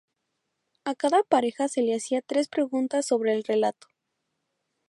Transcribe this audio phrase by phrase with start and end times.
[0.83, 3.85] A cada pareja se le hacía tres preguntas sobre el relato.